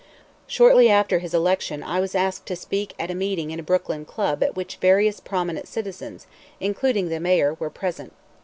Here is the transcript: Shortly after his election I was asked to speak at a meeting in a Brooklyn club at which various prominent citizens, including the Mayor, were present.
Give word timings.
Shortly 0.47 0.89
after 0.89 1.19
his 1.19 1.31
election 1.31 1.83
I 1.83 1.99
was 1.99 2.15
asked 2.15 2.47
to 2.47 2.55
speak 2.55 2.95
at 2.97 3.11
a 3.11 3.13
meeting 3.13 3.51
in 3.51 3.59
a 3.59 3.61
Brooklyn 3.61 4.03
club 4.03 4.41
at 4.41 4.55
which 4.55 4.77
various 4.77 5.19
prominent 5.19 5.67
citizens, 5.67 6.25
including 6.59 7.09
the 7.09 7.19
Mayor, 7.19 7.53
were 7.59 7.69
present. 7.69 8.11